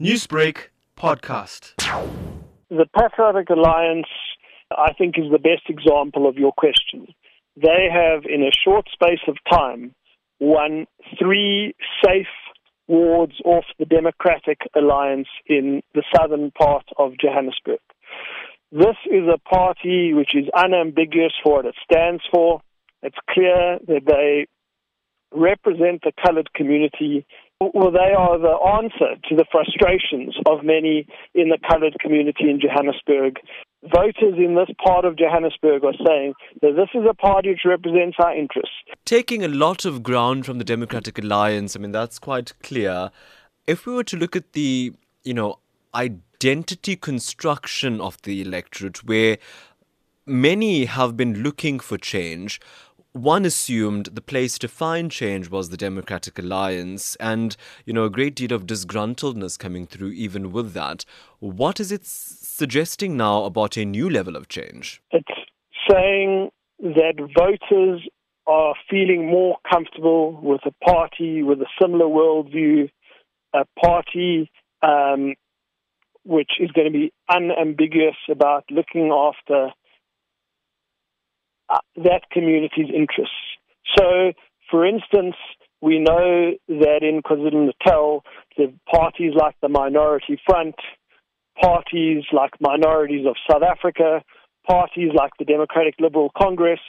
Newsbreak 0.00 0.70
podcast. 0.98 1.74
The 2.68 2.86
Patriotic 2.98 3.48
Alliance, 3.48 4.08
I 4.72 4.92
think, 4.92 5.14
is 5.16 5.30
the 5.30 5.38
best 5.38 5.68
example 5.68 6.28
of 6.28 6.36
your 6.36 6.50
question. 6.50 7.06
They 7.56 7.86
have, 7.92 8.24
in 8.24 8.42
a 8.42 8.50
short 8.50 8.88
space 8.92 9.20
of 9.28 9.36
time, 9.48 9.94
won 10.40 10.86
three 11.16 11.76
safe 12.04 12.26
wards 12.88 13.34
off 13.44 13.66
the 13.78 13.84
Democratic 13.84 14.62
Alliance 14.74 15.28
in 15.46 15.80
the 15.94 16.02
southern 16.12 16.50
part 16.50 16.86
of 16.98 17.12
Johannesburg. 17.16 17.78
This 18.72 18.96
is 19.06 19.28
a 19.32 19.38
party 19.48 20.12
which 20.12 20.34
is 20.34 20.46
unambiguous 20.56 21.34
for 21.40 21.58
what 21.58 21.66
it 21.66 21.76
stands 21.88 22.24
for. 22.32 22.60
It's 23.04 23.16
clear 23.30 23.78
that 23.86 24.06
they 24.06 24.48
represent 25.30 26.02
the 26.02 26.12
colored 26.24 26.52
community 26.52 27.24
well, 27.60 27.90
they 27.90 28.12
are 28.16 28.38
the 28.38 28.56
answer 28.82 29.16
to 29.28 29.36
the 29.36 29.44
frustrations 29.50 30.36
of 30.46 30.64
many 30.64 31.06
in 31.34 31.48
the 31.48 31.58
coloured 31.68 31.96
community 32.00 32.50
in 32.50 32.60
Johannesburg. 32.60 33.38
Voters 33.82 34.34
in 34.38 34.54
this 34.54 34.74
part 34.84 35.04
of 35.04 35.16
Johannesburg 35.16 35.84
are 35.84 35.94
saying 36.06 36.34
that 36.62 36.74
this 36.74 36.88
is 36.94 37.06
a 37.08 37.14
party 37.14 37.50
which 37.50 37.60
represents 37.64 38.16
our 38.18 38.34
interests. 38.34 38.74
Taking 39.04 39.44
a 39.44 39.48
lot 39.48 39.84
of 39.84 40.02
ground 40.02 40.46
from 40.46 40.58
the 40.58 40.64
Democratic 40.64 41.18
Alliance, 41.18 41.76
I 41.76 41.80
mean, 41.80 41.92
that's 41.92 42.18
quite 42.18 42.54
clear. 42.62 43.10
If 43.66 43.86
we 43.86 43.94
were 43.94 44.04
to 44.04 44.16
look 44.16 44.36
at 44.36 44.52
the, 44.52 44.92
you 45.22 45.34
know, 45.34 45.58
identity 45.94 46.96
construction 46.96 48.00
of 48.00 48.20
the 48.22 48.40
electorate, 48.42 49.04
where 49.04 49.38
many 50.26 50.86
have 50.86 51.16
been 51.16 51.42
looking 51.42 51.78
for 51.78 51.98
change, 51.98 52.60
one 53.14 53.44
assumed 53.44 54.06
the 54.06 54.20
place 54.20 54.58
to 54.58 54.66
find 54.66 55.08
change 55.08 55.48
was 55.48 55.70
the 55.70 55.76
Democratic 55.76 56.36
Alliance, 56.36 57.16
and 57.20 57.56
you 57.86 57.92
know 57.92 58.04
a 58.04 58.10
great 58.10 58.34
deal 58.34 58.52
of 58.52 58.66
disgruntledness 58.66 59.56
coming 59.56 59.86
through 59.86 60.10
even 60.10 60.50
with 60.50 60.72
that. 60.74 61.04
What 61.38 61.78
is 61.78 61.92
it 61.92 62.04
suggesting 62.04 63.16
now 63.16 63.44
about 63.44 63.76
a 63.76 63.84
new 63.84 64.10
level 64.10 64.34
of 64.34 64.48
change? 64.48 65.00
It's 65.12 65.28
saying 65.88 66.50
that 66.80 67.14
voters 67.38 68.02
are 68.48 68.74
feeling 68.90 69.30
more 69.30 69.56
comfortable 69.70 70.32
with 70.42 70.60
a 70.66 70.84
party 70.84 71.44
with 71.44 71.60
a 71.60 71.66
similar 71.80 72.06
worldview, 72.06 72.90
a 73.54 73.64
party 73.80 74.50
um, 74.82 75.34
which 76.24 76.50
is 76.58 76.72
going 76.72 76.92
to 76.92 76.98
be 76.98 77.12
unambiguous 77.30 78.16
about 78.28 78.64
looking 78.70 79.12
after 79.12 79.72
that 81.96 82.22
community's 82.30 82.90
interests. 82.94 83.34
So, 83.96 84.32
for 84.70 84.86
instance, 84.86 85.36
we 85.80 85.98
know 85.98 86.52
that 86.68 87.00
in 87.02 87.22
KwaZulu 87.22 87.66
Natal, 87.66 88.24
the 88.56 88.72
parties 88.90 89.32
like 89.36 89.54
the 89.60 89.68
Minority 89.68 90.40
Front, 90.46 90.76
parties 91.60 92.24
like 92.32 92.52
Minorities 92.60 93.26
of 93.26 93.36
South 93.50 93.62
Africa, 93.62 94.22
parties 94.66 95.10
like 95.14 95.32
the 95.38 95.44
Democratic 95.44 95.94
Liberal 96.00 96.30
Congress, 96.36 96.80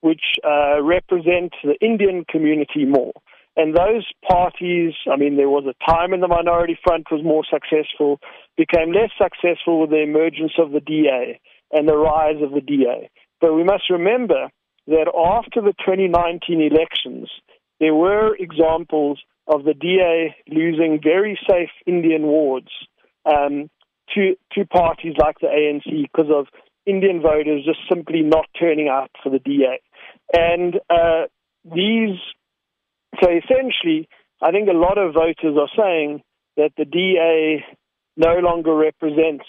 which 0.00 0.22
uh, 0.44 0.82
represent 0.82 1.52
the 1.62 1.76
Indian 1.80 2.24
community 2.30 2.84
more. 2.86 3.12
And 3.56 3.76
those 3.76 4.06
parties, 4.26 4.94
I 5.12 5.16
mean, 5.16 5.36
there 5.36 5.50
was 5.50 5.64
a 5.66 5.90
time 5.90 6.12
when 6.12 6.20
the 6.20 6.28
Minority 6.28 6.78
Front 6.82 7.08
was 7.10 7.24
more 7.24 7.42
successful, 7.44 8.20
became 8.56 8.92
less 8.92 9.10
successful 9.20 9.80
with 9.80 9.90
the 9.90 10.02
emergence 10.02 10.52
of 10.58 10.70
the 10.70 10.80
DA 10.80 11.40
and 11.72 11.88
the 11.88 11.96
rise 11.96 12.40
of 12.40 12.52
the 12.52 12.60
DA. 12.60 13.10
But 13.40 13.54
we 13.54 13.64
must 13.64 13.90
remember 13.90 14.48
that 14.86 15.12
after 15.14 15.60
the 15.60 15.74
2019 15.84 16.60
elections, 16.60 17.30
there 17.80 17.94
were 17.94 18.34
examples 18.36 19.20
of 19.46 19.64
the 19.64 19.74
DA 19.74 20.34
losing 20.48 21.00
very 21.02 21.38
safe 21.48 21.70
Indian 21.86 22.22
wards 22.22 22.70
um, 23.24 23.70
to, 24.14 24.34
to 24.52 24.66
parties 24.66 25.14
like 25.18 25.38
the 25.40 25.46
ANC 25.46 26.02
because 26.02 26.30
of 26.34 26.46
Indian 26.86 27.20
voters 27.20 27.64
just 27.64 27.80
simply 27.88 28.22
not 28.22 28.46
turning 28.58 28.88
out 28.88 29.10
for 29.22 29.30
the 29.30 29.38
DA. 29.38 29.80
And 30.32 30.76
uh, 30.90 31.26
these, 31.64 32.18
so 33.22 33.28
essentially, 33.30 34.08
I 34.42 34.50
think 34.50 34.68
a 34.68 34.76
lot 34.76 34.98
of 34.98 35.14
voters 35.14 35.56
are 35.58 35.70
saying 35.76 36.22
that 36.56 36.72
the 36.76 36.84
DA 36.84 37.64
no 38.16 38.38
longer 38.38 38.74
represents 38.74 39.44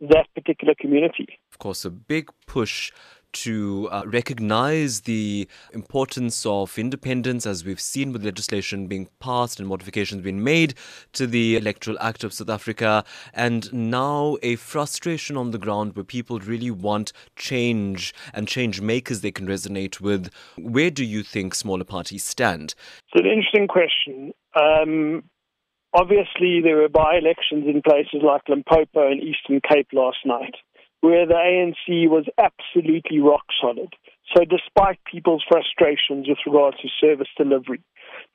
that 0.00 0.26
particular 0.34 0.74
community. 0.78 1.38
Of 1.56 1.60
course, 1.60 1.86
a 1.86 1.90
big 1.90 2.28
push 2.46 2.92
to 3.32 3.88
uh, 3.90 4.02
recognize 4.04 5.00
the 5.00 5.48
importance 5.72 6.44
of 6.44 6.78
independents, 6.78 7.46
as 7.46 7.64
we've 7.64 7.80
seen 7.80 8.12
with 8.12 8.22
legislation 8.22 8.88
being 8.88 9.08
passed 9.20 9.58
and 9.58 9.66
modifications 9.66 10.20
being 10.20 10.44
made 10.44 10.74
to 11.14 11.26
the 11.26 11.56
Electoral 11.56 11.98
Act 11.98 12.24
of 12.24 12.34
South 12.34 12.50
Africa, 12.50 13.04
and 13.32 13.72
now 13.72 14.36
a 14.42 14.56
frustration 14.56 15.38
on 15.38 15.52
the 15.52 15.58
ground 15.58 15.96
where 15.96 16.04
people 16.04 16.40
really 16.40 16.70
want 16.70 17.14
change 17.36 18.12
and 18.34 18.46
change 18.46 18.82
makers 18.82 19.22
they 19.22 19.32
can 19.32 19.46
resonate 19.46 19.98
with. 19.98 20.30
Where 20.58 20.90
do 20.90 21.06
you 21.06 21.22
think 21.22 21.54
smaller 21.54 21.84
parties 21.84 22.22
stand? 22.22 22.74
It's 23.14 23.24
an 23.24 23.30
interesting 23.30 23.66
question. 23.66 24.34
Um, 24.54 25.22
Obviously, 25.96 26.60
there 26.62 26.76
were 26.76 26.90
by 26.90 27.16
elections 27.16 27.64
in 27.66 27.80
places 27.80 28.20
like 28.22 28.42
Limpopo 28.50 29.10
and 29.10 29.22
Eastern 29.22 29.62
Cape 29.66 29.88
last 29.94 30.18
night, 30.26 30.54
where 31.06 31.24
the 31.24 31.34
ANC 31.34 32.08
was 32.08 32.26
absolutely 32.36 33.20
rock 33.20 33.44
solid. 33.60 33.94
So, 34.34 34.44
despite 34.44 34.98
people's 35.04 35.44
frustrations 35.48 36.26
with 36.28 36.38
regard 36.44 36.74
to 36.82 36.88
service 37.00 37.28
delivery, 37.38 37.80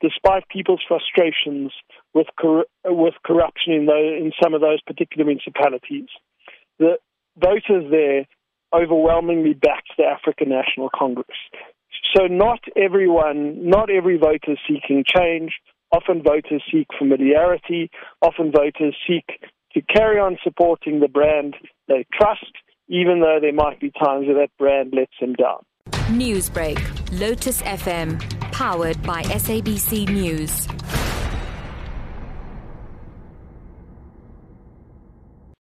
despite 0.00 0.48
people's 0.48 0.80
frustrations 0.88 1.70
with 2.14 2.28
cor- 2.40 2.64
with 2.86 3.12
corruption 3.26 3.74
in, 3.74 3.82
in 3.90 4.32
some 4.42 4.54
of 4.54 4.62
those 4.62 4.80
particular 4.80 5.26
municipalities, 5.26 6.08
the 6.78 6.96
voters 7.36 7.90
there 7.90 8.24
overwhelmingly 8.74 9.52
backed 9.52 9.92
the 9.98 10.04
African 10.04 10.48
National 10.48 10.88
Congress. 10.88 11.36
So, 12.16 12.26
not 12.26 12.60
everyone, 12.74 13.68
not 13.68 13.90
every 13.90 14.16
voter 14.16 14.52
is 14.52 14.58
seeking 14.66 15.04
change. 15.06 15.52
Often 15.92 16.22
voters 16.22 16.62
seek 16.72 16.86
familiarity. 16.98 17.90
Often 18.22 18.52
voters 18.52 18.96
seek 19.06 19.26
to 19.74 19.82
carry 19.82 20.18
on 20.18 20.38
supporting 20.42 21.00
the 21.00 21.08
brand 21.08 21.54
they 21.88 22.06
trust, 22.12 22.52
even 22.92 23.20
though 23.20 23.38
there 23.40 23.54
might 23.54 23.80
be 23.80 23.90
times 23.90 24.26
where 24.26 24.36
that 24.36 24.50
brand 24.58 24.92
lets 24.94 25.12
them 25.18 25.32
down. 25.32 25.64
Newsbreak, 26.14 26.78
Lotus 27.18 27.62
FM, 27.62 28.20
powered 28.52 29.02
by 29.02 29.22
SABC 29.22 30.10
News. 30.10 30.68